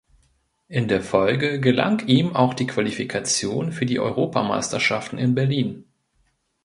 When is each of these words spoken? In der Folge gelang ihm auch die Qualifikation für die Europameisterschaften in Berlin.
In 0.67 0.87
der 0.87 1.03
Folge 1.03 1.59
gelang 1.59 2.07
ihm 2.07 2.35
auch 2.35 2.55
die 2.55 2.65
Qualifikation 2.65 3.71
für 3.71 3.85
die 3.85 3.99
Europameisterschaften 3.99 5.19
in 5.19 5.35
Berlin. 5.35 5.85